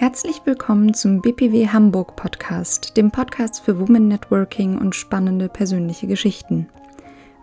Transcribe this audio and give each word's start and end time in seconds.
Herzlich 0.00 0.42
willkommen 0.44 0.94
zum 0.94 1.22
BPW 1.22 1.70
Hamburg 1.70 2.14
Podcast, 2.14 2.96
dem 2.96 3.10
Podcast 3.10 3.60
für 3.64 3.80
Women 3.80 4.06
Networking 4.06 4.78
und 4.78 4.94
spannende 4.94 5.48
persönliche 5.48 6.06
Geschichten. 6.06 6.68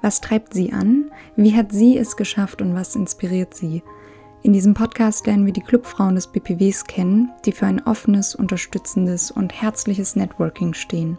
Was 0.02 0.22
treibt 0.22 0.54
sie 0.54 0.72
an? 0.72 1.12
Wie 1.36 1.54
hat 1.54 1.74
sie 1.74 1.98
es 1.98 2.16
geschafft 2.16 2.62
und 2.62 2.74
was 2.74 2.96
inspiriert 2.96 3.54
sie? 3.54 3.84
In 4.42 4.54
diesem 4.54 4.74
Podcast 4.74 5.28
lernen 5.28 5.46
wir 5.46 5.52
die 5.52 5.60
Clubfrauen 5.60 6.16
des 6.16 6.28
BPWs 6.28 6.86
kennen, 6.86 7.30
die 7.44 7.52
für 7.52 7.66
ein 7.66 7.86
offenes, 7.86 8.36
unterstützendes 8.36 9.32
und 9.32 9.62
herzliches 9.62 10.16
Networking 10.16 10.74
stehen. 10.74 11.18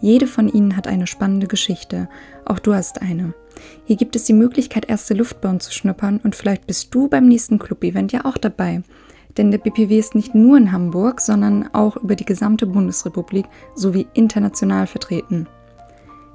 Jede 0.00 0.26
von 0.26 0.48
ihnen 0.48 0.76
hat 0.76 0.86
eine 0.86 1.06
spannende 1.06 1.46
Geschichte, 1.46 2.08
auch 2.44 2.58
du 2.58 2.74
hast 2.74 3.00
eine. 3.00 3.34
Hier 3.84 3.96
gibt 3.96 4.14
es 4.16 4.24
die 4.24 4.34
Möglichkeit, 4.34 4.88
erste 4.88 5.14
Luft 5.14 5.40
bei 5.40 5.48
uns 5.48 5.64
zu 5.64 5.72
schnuppern 5.72 6.20
und 6.22 6.34
vielleicht 6.34 6.66
bist 6.66 6.94
du 6.94 7.08
beim 7.08 7.26
nächsten 7.26 7.58
Club-Event 7.58 8.12
ja 8.12 8.24
auch 8.24 8.36
dabei. 8.36 8.82
Denn 9.36 9.50
der 9.50 9.58
BPW 9.58 9.98
ist 9.98 10.14
nicht 10.14 10.34
nur 10.34 10.56
in 10.56 10.72
Hamburg, 10.72 11.20
sondern 11.20 11.68
auch 11.74 11.96
über 11.96 12.16
die 12.16 12.24
gesamte 12.24 12.66
Bundesrepublik 12.66 13.46
sowie 13.74 14.06
international 14.14 14.86
vertreten. 14.86 15.46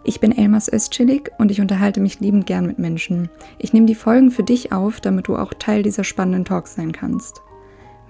Ich 0.03 0.19
bin 0.19 0.35
Elmas 0.35 0.71
Özcelik 0.71 1.31
und 1.37 1.51
ich 1.51 1.61
unterhalte 1.61 1.99
mich 1.99 2.19
liebend 2.19 2.47
gern 2.47 2.65
mit 2.65 2.79
Menschen. 2.79 3.29
Ich 3.59 3.71
nehme 3.71 3.85
die 3.85 3.95
Folgen 3.95 4.31
für 4.31 4.43
dich 4.43 4.71
auf, 4.71 4.99
damit 4.99 5.27
du 5.27 5.35
auch 5.35 5.53
Teil 5.53 5.83
dieser 5.83 6.03
spannenden 6.03 6.45
Talks 6.45 6.75
sein 6.75 6.91
kannst. 6.91 7.43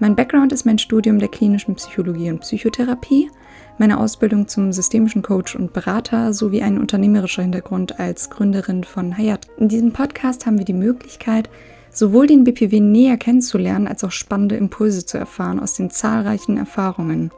Mein 0.02 0.16
Background 0.16 0.52
ist 0.52 0.66
mein 0.66 0.78
Studium 0.78 1.20
der 1.20 1.28
klinischen 1.28 1.76
Psychologie 1.76 2.28
und 2.28 2.40
Psychotherapie, 2.40 3.30
meine 3.78 4.00
Ausbildung 4.00 4.48
zum 4.48 4.72
systemischen 4.72 5.22
Coach 5.22 5.54
und 5.54 5.72
Berater 5.72 6.34
sowie 6.34 6.60
ein 6.60 6.78
unternehmerischer 6.78 7.42
Hintergrund 7.42 8.00
als 8.00 8.28
Gründerin 8.28 8.82
von 8.82 9.16
Hayat. 9.16 9.46
In 9.58 9.68
diesem 9.68 9.92
Podcast 9.92 10.44
haben 10.44 10.58
wir 10.58 10.64
die 10.64 10.72
Möglichkeit, 10.72 11.48
sowohl 11.92 12.26
den 12.26 12.42
BPW 12.42 12.80
näher 12.80 13.16
kennenzulernen, 13.16 13.86
als 13.86 14.02
auch 14.02 14.10
spannende 14.10 14.56
Impulse 14.56 15.06
zu 15.06 15.18
erfahren 15.18 15.60
aus 15.60 15.74
den 15.74 15.88
zahlreichen 15.88 16.56
Erfahrungen. 16.56 17.30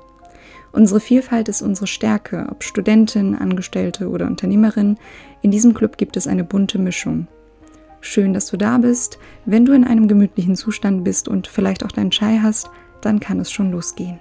Unsere 0.72 1.00
Vielfalt 1.00 1.50
ist 1.50 1.60
unsere 1.60 1.86
Stärke, 1.86 2.46
ob 2.50 2.64
Studentin, 2.64 3.34
Angestellte 3.34 4.08
oder 4.08 4.26
Unternehmerin. 4.26 4.96
In 5.42 5.50
diesem 5.50 5.74
Club 5.74 5.98
gibt 5.98 6.16
es 6.16 6.26
eine 6.26 6.44
bunte 6.44 6.78
Mischung. 6.78 7.28
Schön, 8.06 8.34
dass 8.34 8.48
du 8.48 8.58
da 8.58 8.76
bist. 8.76 9.18
Wenn 9.46 9.64
du 9.64 9.72
in 9.72 9.82
einem 9.82 10.08
gemütlichen 10.08 10.56
Zustand 10.56 11.04
bist 11.04 11.26
und 11.26 11.46
vielleicht 11.46 11.82
auch 11.86 11.90
deinen 11.90 12.10
Chai 12.10 12.38
hast, 12.42 12.68
dann 13.00 13.18
kann 13.18 13.40
es 13.40 13.50
schon 13.50 13.72
losgehen. 13.72 14.20